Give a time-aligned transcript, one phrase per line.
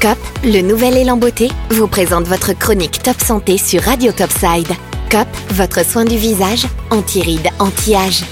[0.00, 4.68] COP, le nouvel élan beauté, vous présente votre chronique Top Santé sur Radio Topside.
[5.10, 8.24] COP, votre soin du visage, anti-rides, anti-âge.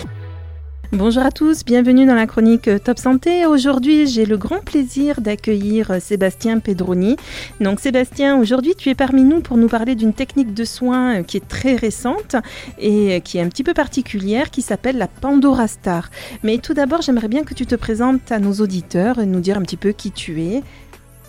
[0.93, 3.45] Bonjour à tous, bienvenue dans la chronique Top Santé.
[3.45, 7.17] Aujourd'hui, j'ai le grand plaisir d'accueillir Sébastien Pedroni.
[7.61, 11.37] Donc Sébastien, aujourd'hui, tu es parmi nous pour nous parler d'une technique de soin qui
[11.37, 12.37] est très récente
[12.79, 16.09] et qui est un petit peu particulière, qui s'appelle la Pandora Star.
[16.43, 19.59] Mais tout d'abord, j'aimerais bien que tu te présentes à nos auditeurs et nous dire
[19.59, 20.63] un petit peu qui tu es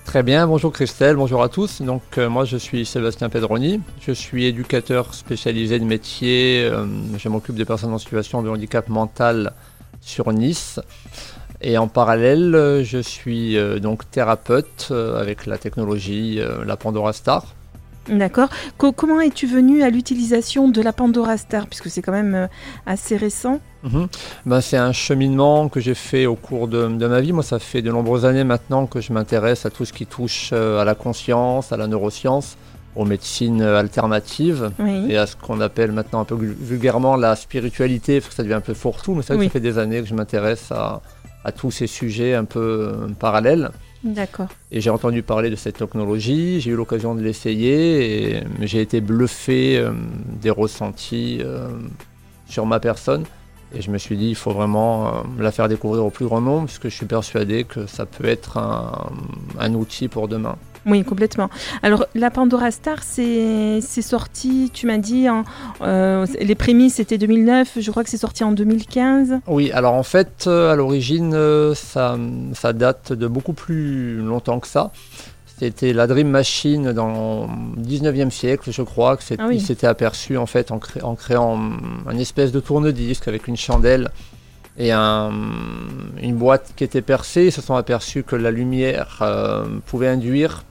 [0.09, 1.83] Très bien, bonjour Christelle, bonjour à tous.
[1.83, 7.29] Donc euh, moi je suis Sébastien Pedroni, je suis éducateur spécialisé de métier, euh, je
[7.29, 9.53] m'occupe des personnes en situation de handicap mental
[10.01, 10.79] sur Nice.
[11.61, 17.45] Et en parallèle, euh, je suis donc thérapeute avec la technologie la Pandora Star.
[18.09, 18.49] D'accord.
[18.77, 22.47] comment es-tu venu à l'utilisation de la Pandora Star, puisque c'est quand même euh,
[22.85, 23.59] assez récent?
[23.83, 24.07] Mhm.
[24.45, 27.33] ben, C'est un cheminement que j'ai fait au cours de, ma vie.
[27.33, 30.49] Moi, ça fait de nombreuses années maintenant que je m'intéresse à tout ce qui touche
[30.53, 32.57] euh, à la conscience, à la neuroscience,
[32.95, 34.71] aux médecines alternatives
[35.07, 38.55] et à ce qu'on appelle maintenant un peu vulgairement la spiritualité, parce que ça devient
[38.55, 41.01] un peu fourre-tout, mais ça, ça fait des années que je m'intéresse à,
[41.45, 43.69] à, tous ces sujets un peu euh, parallèles.
[44.03, 44.47] D'accord.
[44.71, 49.01] Et j'ai entendu parler de cette technologie, j'ai eu l'occasion de l'essayer et j'ai été
[49.01, 49.91] bluffé euh,
[50.41, 51.67] des ressentis euh,
[52.47, 53.25] sur ma personne.
[53.75, 56.41] Et je me suis dit, il faut vraiment euh, la faire découvrir au plus grand
[56.41, 60.55] nombre, puisque je suis persuadé que ça peut être un outil pour demain.
[60.85, 61.49] Oui, complètement.
[61.83, 65.43] Alors, la Pandora Star, c'est sorti, tu m'as dit, en,
[65.81, 69.39] euh, les prémices c'était 2009, je crois que c'est sorti en 2015.
[69.47, 72.17] Oui, alors en fait, euh, à l'origine, euh, ça,
[72.53, 74.91] ça date de beaucoup plus longtemps que ça.
[75.59, 80.45] C'était la Dream Machine dans le 19e siècle, je crois, que ah s'était aperçu en
[80.45, 81.59] fait en, en créant
[82.07, 84.09] un espèce de tourne-disque avec une chandelle
[84.79, 85.31] et un,
[86.21, 87.45] une boîte qui était percée.
[87.45, 89.21] Ils se sont aperçus que la lumière
[89.85, 90.63] pouvait induire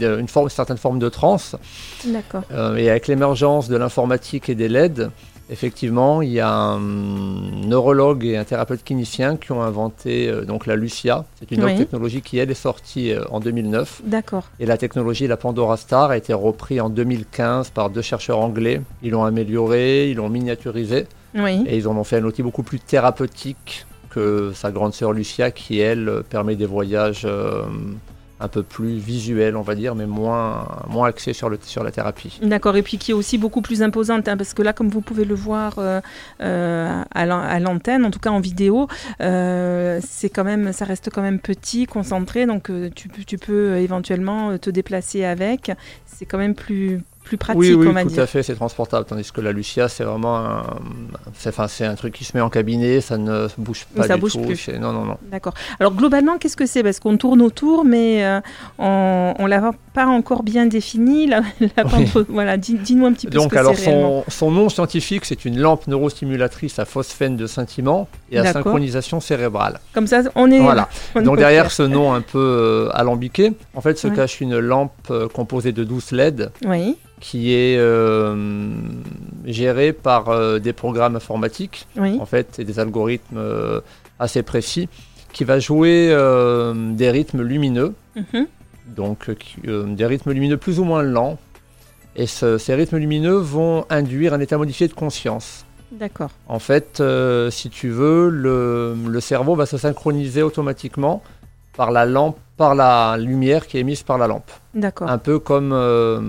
[0.00, 1.56] une forme, certaine forme de transe.
[2.04, 2.42] D'accord.
[2.52, 5.10] Euh, et avec l'émergence de l'informatique et des LED,
[5.50, 10.66] effectivement, il y a un neurologue et un thérapeute clinicien qui ont inventé euh, donc
[10.66, 11.24] la Lucia.
[11.38, 14.02] C'est une autre technologie qui, elle, est sortie euh, en 2009.
[14.04, 14.44] D'accord.
[14.60, 18.80] Et la technologie, la Pandora Star, a été reprise en 2015 par deux chercheurs anglais.
[19.02, 21.06] Ils l'ont amélioré, ils l'ont miniaturisé.
[21.34, 21.64] Oui.
[21.66, 25.50] Et ils en ont fait un outil beaucoup plus thérapeutique que sa grande sœur Lucia,
[25.50, 27.26] qui, elle, permet des voyages
[28.42, 31.92] un peu plus visuel, on va dire, mais moins, moins axé sur, le, sur la
[31.92, 32.40] thérapie.
[32.42, 35.00] D'accord, et puis qui est aussi beaucoup plus imposante, hein, parce que là, comme vous
[35.00, 36.00] pouvez le voir euh,
[36.40, 38.88] euh, à l'antenne, en tout cas en vidéo,
[39.20, 44.58] euh, c'est quand même, ça reste quand même petit, concentré, donc tu, tu peux éventuellement
[44.58, 45.70] te déplacer avec.
[46.06, 49.06] C'est quand même plus, plus pratique, oui, oui, on va tout à fait, c'est transportable.
[49.06, 50.62] Tandis que la Lucia, c'est vraiment un,
[51.34, 54.32] c'est, un truc qui se met en cabinet, ça ne bouge pas ça du bouge
[54.32, 54.40] tout.
[54.40, 54.68] Plus.
[54.68, 55.18] Non, non, non.
[55.30, 55.54] D'accord.
[55.80, 56.82] Alors globalement, qu'est-ce que c'est?
[56.82, 58.40] Parce qu'on tourne autour, mais euh,
[58.78, 61.26] on, ne l'a pas encore bien défini.
[61.26, 61.42] La,
[62.28, 65.44] voilà, dis, nous un petit peu Donc, ce que alors, son, son, nom scientifique, c'est
[65.44, 69.80] une lampe neurostimulatrice à phosphène de scintillement et à synchronisation cérébrale.
[69.94, 70.60] Comme ça, on est.
[70.60, 70.88] Voilà.
[71.22, 75.28] Donc derrière ce nom un peu euh, alambiqué, en fait, se cache une lampe euh,
[75.28, 76.50] composée de 12 LED.
[76.66, 78.74] Oui qui est euh,
[79.44, 83.40] géré par des programmes informatiques, en fait, et des algorithmes
[84.18, 84.88] assez précis,
[85.32, 86.08] qui va jouer
[86.74, 88.48] des rythmes lumineux, mhm.
[88.94, 89.30] Donc
[89.64, 91.38] des rythmes lumineux plus ou moins lents,
[92.16, 95.64] et ces rythmes lumineux vont induire un état modifié de conscience.
[95.90, 96.30] D'accord.
[96.48, 97.02] En fait,
[97.50, 101.22] si tu veux, le, le cerveau va se synchroniser automatiquement
[101.76, 104.50] par la lampe, par la lumière qui est émise par la lampe.
[104.74, 105.08] D'accord.
[105.08, 106.20] Un peu comme euh,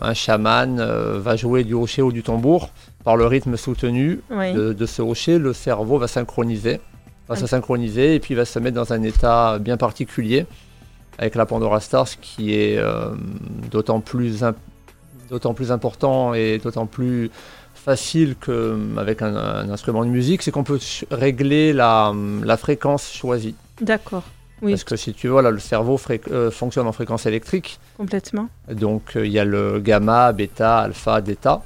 [0.00, 2.70] un chaman euh, va jouer du hocher ou du tambour,
[3.04, 6.80] par le rythme soutenu de, ce hocher, le cerveau va synchroniser,
[7.28, 10.46] va se synchroniser et puis va se mettre dans un état bien particulier
[11.18, 13.10] avec la Pandora Star, ce qui est euh,
[13.70, 14.44] d'autant plus,
[15.30, 17.30] d'autant plus important et d'autant plus
[17.74, 22.12] facile qu'avec un, un, instrument de musique, c'est qu'on peut régler la,
[22.44, 23.54] la fréquence choisie.
[23.80, 24.24] D'accord.
[24.60, 26.00] Parce que si tu vois, le cerveau
[26.30, 27.78] euh, fonctionne en fréquence électrique.
[27.96, 28.48] Complètement.
[28.70, 31.62] Donc euh, il y a le gamma, bêta, alpha, delta.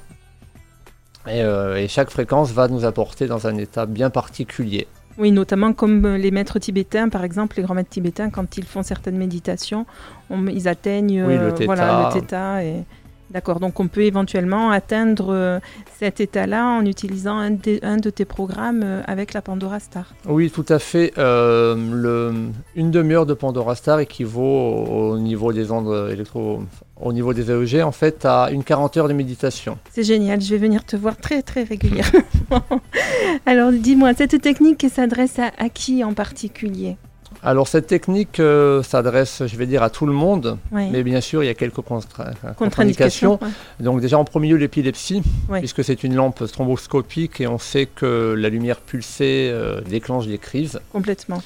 [1.29, 4.89] Euh, et, chaque fréquence va nous apporter dans un état bien particulier.
[5.21, 8.83] Oui, notamment comme les maîtres tibétains, par exemple, les grands maîtres tibétains, quand ils font
[8.83, 9.85] certaines méditations,
[10.31, 12.85] ils atteignent le voilà, le theta et
[13.31, 15.61] D'accord, donc on peut éventuellement atteindre euh,
[16.01, 20.13] cet état-là en utilisant un, de tes programmes euh, avec la Pandora Star.
[20.29, 21.13] Oui, tout à fait.
[21.17, 26.65] Euh, le, une demi-heure de Pandora Star équivaut au, niveau des ondes électro,
[27.01, 29.79] au niveau des AEG, en fait, à une 40 heures de méditation.
[29.93, 32.21] C'est génial, je vais venir te voir très très régulièrement.
[33.47, 36.97] Alors dis-moi, cette technique s'adresse à qui en particulier?
[37.43, 38.41] Alors cette technique
[38.83, 41.81] s'adresse, je vais dire, à tout le monde, mais bien sûr il y a quelques
[41.81, 43.39] contre-indications.
[43.81, 45.23] Donc déjà en premier lieu l'épilepsie,
[45.59, 49.55] puisque c'est une lampe stromboscopique et on sait que la lumière pulsée
[49.89, 50.81] déclenche des crises.
[50.93, 51.43] Complètement.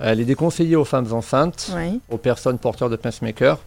[0.00, 1.72] Elle est déconseillée aux femmes enceintes,
[2.10, 3.58] aux personnes porteurs de pacemaker.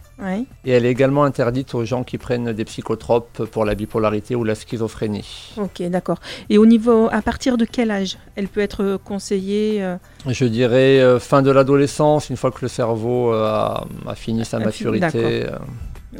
[0.64, 4.44] Et elle est également interdite aux gens qui prennent des psychotropes pour la bipolarité ou
[4.44, 5.54] la schizophrénie.
[5.56, 6.18] Ok, d'accord.
[6.48, 9.96] Et au niveau, à partir de quel âge elle peut être conseillée euh
[10.28, 14.58] Je dirais euh, fin de l'adolescence, une fois que le cerveau euh, a, fini sa
[14.60, 15.46] maturité.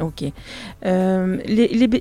[0.00, 0.24] Ok.
[0.86, 1.38] Euh,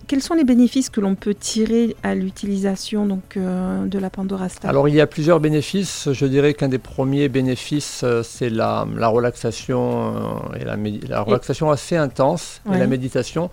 [0.08, 4.48] quels sont les bénéfices que l'on peut tirer à l'utilisation donc euh, de la Pandora
[4.48, 4.70] Star?
[4.70, 6.10] Alors il y a plusieurs bénéfices.
[6.12, 10.14] Je dirais qu'un des premiers bénéfices euh, c'est la, relaxation
[10.60, 13.50] et la, relaxation assez intense et la méditation,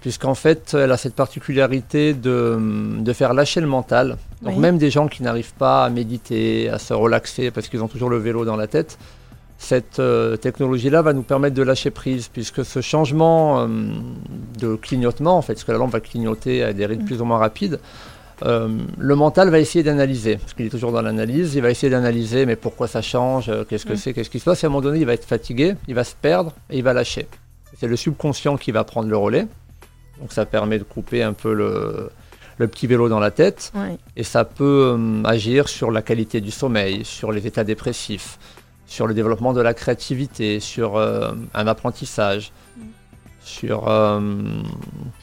[0.00, 4.18] puisqu'en fait elle a cette particularité de, faire lâcher le mental.
[4.42, 7.88] Donc même des gens qui n'arrivent pas à méditer, à se relaxer parce qu'ils ont
[7.88, 8.98] toujours le vélo dans la tête
[9.58, 13.66] cette euh, technologie-là va nous permettre de lâcher prise, puisque ce changement euh,
[14.58, 17.06] de clignotement, en fait, parce que la lampe va clignoter à des rythmes mm.
[17.06, 17.80] plus ou moins rapides,
[18.44, 21.90] euh, le mental va essayer d'analyser, parce qu'il est toujours dans l'analyse, il va essayer
[21.90, 23.96] d'analyser, mais pourquoi ça change, qu'est-ce que mm.
[23.96, 25.94] c'est, qu'est-ce qui se passe, et à un moment donné, il va être fatigué, il
[25.96, 27.26] va se perdre, et il va lâcher.
[27.76, 29.48] C'est le subconscient qui va prendre le relais,
[30.20, 32.10] donc ça permet de couper un peu le,
[32.68, 33.72] petit vélo dans la tête,
[34.16, 38.38] et ça peut agir sur la qualité du sommeil, sur les états dépressifs,
[38.88, 42.82] sur le développement de la créativité, sur euh, un apprentissage, mm.
[43.40, 44.20] sur, euh,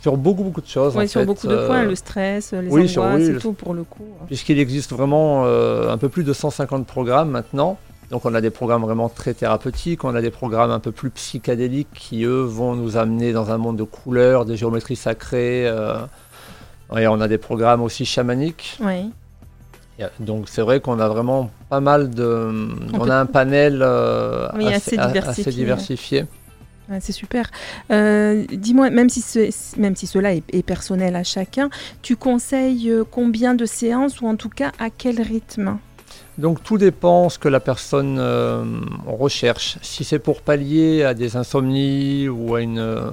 [0.01, 0.95] sur beaucoup, beaucoup de choses.
[0.95, 3.83] Oui, sur beaucoup de points, euh, le stress, les oui, angoisses et tout pour le
[3.83, 4.07] coup.
[4.27, 7.77] Puisqu'il existe vraiment un peu plus de 150 programmes maintenant.
[8.11, 11.09] Donc on a des programmes vraiment très thérapeutiques, on a des programmes un peu plus
[11.09, 15.63] psychédéliques qui, eux, vont nous amener dans un monde de couleurs, de géométrie sacrée.
[15.65, 18.77] et on a des programmes aussi chamaniques.
[18.79, 19.09] Oui.
[20.19, 22.51] Donc c'est vrai qu'on a vraiment pas mal de...
[22.93, 24.97] On, a un panel euh, assez,
[25.51, 26.25] diversifié.
[26.99, 27.49] c'est super.
[27.91, 29.23] Euh, dis-moi, même, si
[29.77, 31.69] même si cela est, personnel à chacun,
[32.01, 35.77] tu conseilles euh, combien de séances ou en tout cas à quel rythme?
[36.37, 38.63] Donc tout dépend ce que la personne euh,
[39.05, 39.77] recherche.
[39.81, 43.09] Si c'est pour pallier à des insomnies ou à une, euh,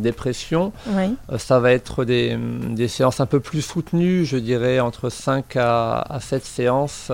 [0.00, 2.36] dépression, euh, ça va être des,
[2.88, 7.12] séances un peu plus soutenues, je dirais entre 5 à, 7 séances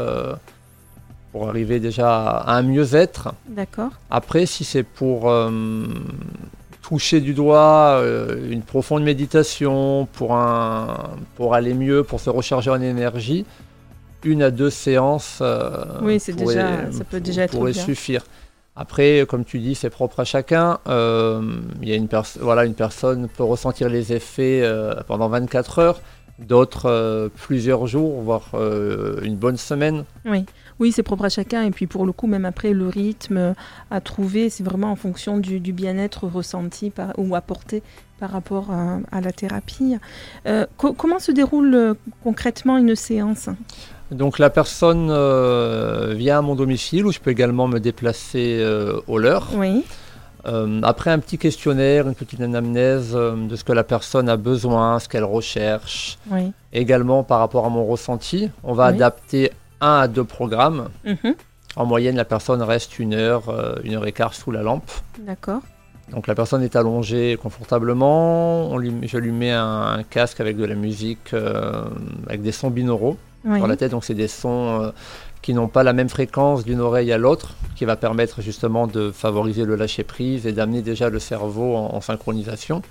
[1.32, 3.34] pour arriver déjà à un mieux-être.
[3.48, 3.90] D'accord.
[4.10, 5.32] Après, si c'est pour
[6.82, 8.02] toucher du doigt
[8.50, 13.46] une profonde méditation, pour, un, pour aller mieux, pour se recharger en énergie,
[14.24, 18.24] une à deux séances euh, oui, c'est déjà, ça peut déjà être pourrait suffire.
[18.76, 20.78] Après, comme tu dis, c'est propre à chacun.
[20.88, 21.42] Euh,
[21.82, 22.08] il y a une,
[22.40, 26.00] voilà, une personne peut ressentir les effets euh, pendant 24 heures,
[26.46, 28.50] d'autres plusieurs jours, voire
[29.22, 30.04] une bonne semaine.
[30.24, 30.44] Oui.
[30.78, 31.62] Oui, c'est propre à chacun.
[31.64, 33.54] Et puis pour le coup, même après, le rythme
[33.90, 37.82] à trouver, c'est vraiment en fonction du, bien-être ressenti par, ou apporté
[38.18, 39.96] par rapport à, la thérapie.
[40.76, 43.48] comment se déroule concrètement une séance?
[44.10, 49.00] Donc la personne euh, vient à mon domicile où je peux également me déplacer euh,
[49.06, 49.50] au leur.
[49.54, 49.84] Oui.
[50.46, 54.98] Euh, après un petit questionnaire, une petite anamnèse de ce que la personne a besoin,
[54.98, 56.18] ce qu'elle recherche.
[56.30, 56.52] Oui.
[56.72, 60.88] Également par rapport à mon ressenti, on va adapter un à deux programmes.
[61.04, 61.34] Mhm.
[61.76, 63.44] En moyenne, la personne reste une heure,
[63.84, 64.90] une heure et quart sous la lampe.
[65.18, 65.60] D'accord.
[66.10, 68.76] Donc la personne est allongée confortablement.
[68.80, 71.32] je lui mets un, casque avec de la musique,
[72.26, 73.90] avec des sons binauraux sur la tête.
[73.90, 74.90] Donc c'est des sons euh,
[75.42, 79.10] qui n'ont pas la même fréquence d'une oreille à l'autre, qui va permettre justement de
[79.10, 82.82] favoriser le lâcher prise et d'amener déjà le cerveau en, synchronisation.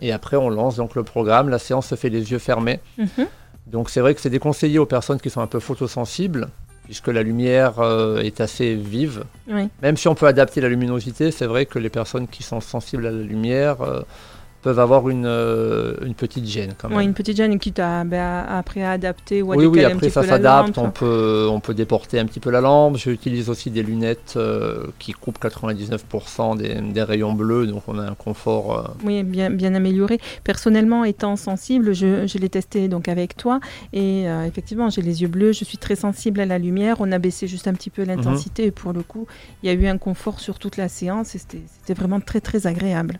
[0.00, 1.48] Et après on lance donc le programme.
[1.48, 2.80] La séance se fait les yeux fermés.
[2.98, 3.26] Mhm.
[3.66, 6.48] Donc c'est vrai que c'est déconseillé aux personnes qui sont un peu photosensibles
[6.84, 9.24] puisque la lumière euh, est assez vive.
[9.82, 13.06] Même si on peut adapter la luminosité, c'est vrai que les personnes qui sont sensibles
[13.06, 14.02] à la lumière euh,
[14.62, 16.98] peuvent avoir une, euh, une petite gêne quand même.
[16.98, 20.22] Oui, une petite gêne qui t'a ben, après adapté ou à Oui, oui, après ça
[20.22, 22.96] s'adapte, on peut, on peut déporter un petit peu la lampe.
[22.96, 28.02] J'utilise aussi des lunettes euh, qui coupent 99% des, des, rayons bleus, donc on a
[28.02, 28.78] un confort.
[28.78, 30.20] Euh, oui, bien, bien amélioré.
[30.44, 33.58] Personnellement, étant sensible, je, je l'ai testé donc avec toi
[33.92, 36.96] et effectivement, j'ai les yeux bleus, je suis très sensible à la lumière.
[37.00, 39.26] On a baissé juste un petit peu l'intensité et pour le coup,
[39.62, 42.66] il y a eu un confort sur toute la séance et c'était vraiment très très
[42.66, 43.18] agréable.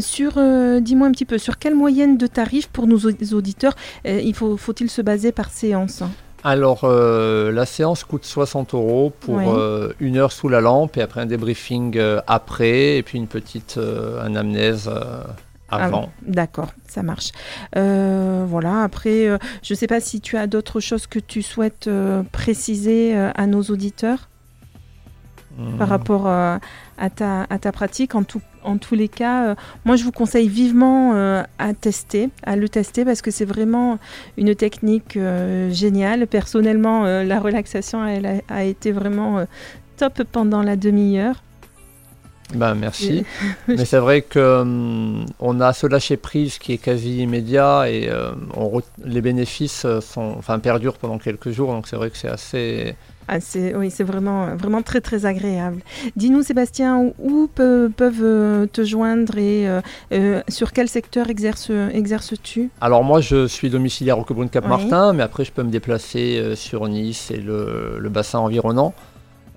[0.00, 3.74] sur euh, dis-moi un petit peu, sur quelle moyenne de tarifs pour nos auditeurs
[4.06, 6.02] euh, il faut, faut-il se baser par séance
[6.44, 9.40] alors, euh, la séance coûte 60 euros pour
[9.98, 13.80] une heure sous la lampe et après un débriefing après et puis une petite
[14.22, 14.88] anamnèse
[15.68, 16.12] avant.
[16.12, 17.32] Ah, d'accord, ça marche.
[17.74, 21.90] voilà, après, je ne sais pas si tu as d'autres choses que tu souhaites
[22.30, 24.28] préciser à nos auditeurs.
[25.78, 26.60] Par rapport à,
[27.14, 28.14] ta, à ta pratique.
[28.14, 31.14] En, tout, en tous les cas, moi je vous conseille vivement
[31.58, 33.98] à tester, à le tester parce que c'est vraiment
[34.36, 35.18] une technique
[35.70, 36.26] géniale.
[36.26, 39.46] Personnellement, la relaxation elle a été vraiment
[39.96, 41.42] top pendant la demi-heure.
[42.54, 43.24] Ben, merci.
[43.68, 48.08] Mais c'est vrai que hum, on a ce lâcher prise qui est quasi immédiat et
[48.08, 51.72] euh, on les bénéfices euh, sont, enfin, perdurent pendant quelques jours.
[51.72, 52.94] Donc c'est vrai que c'est assez.
[53.28, 53.38] Ah,
[53.74, 55.80] oui, c'est vraiment, vraiment très très agréable.
[56.16, 57.92] Dis-nous Sébastien, où peuvent
[58.22, 59.66] euh, te joindre et
[60.48, 62.70] sur quel secteur exerces-tu?
[62.80, 66.86] Alors moi je suis domiciliaire au Cobrune Cap-Martin, mais après je peux me déplacer sur
[66.88, 68.94] Nice et le bassin environnant.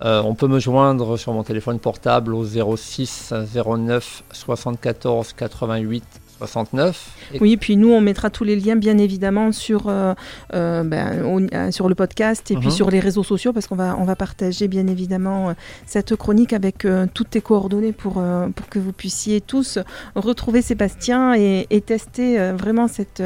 [0.01, 6.03] Euh, on peut me joindre sur mon téléphone portable au 06 09 74 88
[6.39, 7.10] 69.
[7.41, 10.13] Oui, puis nous, on mettra tous les liens, bien évidemment, sur, euh,
[10.53, 12.74] euh, ben, sur le podcast et puis mhm.
[12.74, 15.53] sur les réseaux sociaux, parce qu'on va, on va partager, bien évidemment,
[15.86, 18.13] cette chronique avec toutes tes coordonnées pour,
[18.55, 19.79] pour que vous puissiez tous
[20.15, 23.24] retrouver Sébastien et, et tester vraiment cette,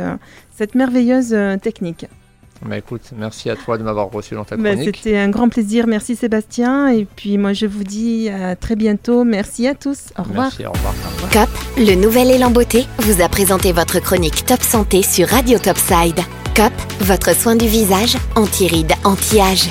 [0.55, 2.07] cette merveilleuse technique.
[2.65, 4.97] Bah, écoute, merci à toi de m'avoir reçu dans ta bah, chronique.
[4.97, 5.87] C'était un grand plaisir.
[5.87, 6.89] Merci Sébastien.
[6.89, 9.23] Et puis moi, je vous dis à très bientôt.
[9.23, 10.09] Merci à tous.
[10.17, 10.45] Au revoir.
[10.45, 10.93] Merci, au revoir.
[11.31, 16.19] COP, le nouvel élan beauté, vous a présenté votre chronique Top Santé sur Radio Topside.
[16.55, 19.69] COP, votre soin du visage, anti-rides, anti-âge.